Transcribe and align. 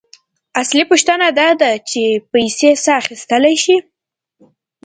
اصلي 0.61 0.83
پوښتنه 0.91 1.27
داده 1.39 1.71
چې 1.89 2.03
پیسې 2.31 2.69
څه 2.83 2.91
اخیستلی 3.01 3.55
شي 3.63 3.77